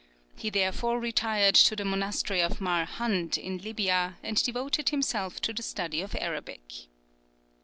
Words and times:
He 0.35 0.49
therefore 0.49 0.99
retired 0.99 1.53
to 1.53 1.75
the 1.75 1.85
monastery 1.85 2.41
of 2.41 2.59
Mar 2.59 2.85
Hannd, 2.87 3.37
in 3.37 3.59
Libiya, 3.59 4.15
and 4.23 4.41
devoted 4.43 4.89
himself 4.89 5.39
to 5.41 5.53
the 5.53 5.61
study 5.61 6.01
of 6.01 6.15
Arabic. 6.15 6.87